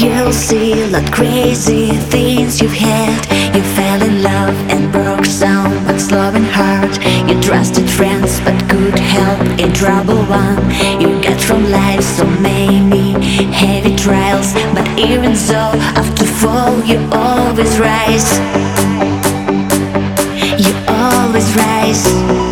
[0.00, 3.18] you'll see the crazy things you've had.
[3.54, 6.94] You fell in love and broke someone's loving heart.
[7.28, 10.22] You trusted friends but could help a trouble.
[10.28, 13.12] One you got from life so many
[13.52, 18.38] heavy trials, but even so, after fall you always rise.
[20.64, 22.47] You always rise.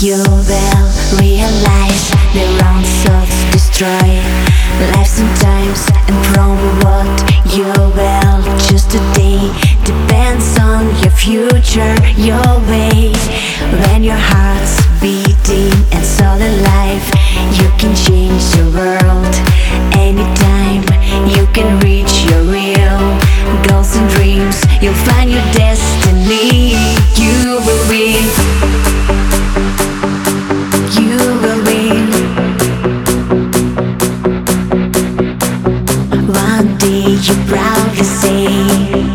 [0.00, 4.20] You will realize the wrong thoughts destroy
[4.92, 7.08] life sometimes, and from what
[7.56, 9.40] you will choose today
[9.84, 12.60] depends on your future, your
[37.06, 39.05] Day you proudly say,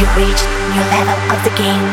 [0.00, 1.84] You reached new level of the game.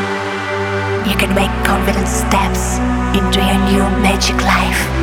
[1.06, 2.78] You can make confident steps
[3.12, 4.97] into your new magic life.